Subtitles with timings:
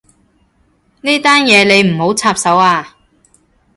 [1.01, 2.97] 呢單嘢你唔好插手啊